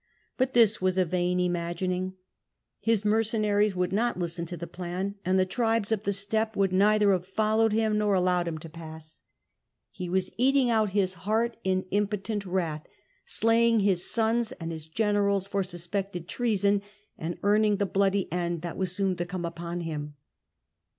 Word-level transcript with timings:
But 0.35 0.55
this 0.55 0.81
was 0.81 0.97
a 0.97 1.05
vain 1.05 1.39
imagining; 1.39 2.15
his 2.79 3.05
mercenaries 3.05 3.75
would 3.75 3.93
not 3.93 4.17
listen 4.17 4.47
to 4.47 4.57
the 4.57 4.65
plan, 4.65 5.13
and 5.23 5.39
the 5.39 5.45
tribes 5.45 5.91
of 5.91 6.05
the 6.05 6.11
steppe 6.11 6.55
would 6.55 6.73
neither 6.73 7.11
have 7.11 7.27
followed 7.27 7.71
him 7.71 7.99
nor 7.99 8.15
allowed 8.15 8.47
him 8.47 8.57
to 8.57 8.67
pass. 8.67 9.19
He 9.91 10.09
was 10.09 10.31
eating 10.37 10.71
out 10.71 10.89
his 10.89 11.13
heart 11.29 11.55
in 11.63 11.85
impotent 11.91 12.47
wrath, 12.47 12.87
slaying 13.25 13.81
his 13.81 14.03
sons 14.09 14.51
and 14.53 14.71
his 14.71 14.87
generals 14.87 15.45
for 15.45 15.61
suspected 15.61 16.27
treason, 16.27 16.81
and 17.15 17.37
earning 17.43 17.75
the 17.75 17.85
bloody 17.85 18.27
end 18.33 18.63
that 18.63 18.77
was 18.77 18.91
soon 18.91 19.15
to 19.17 19.25
come 19.27 19.45
upon 19.45 19.81
him. 19.81 20.15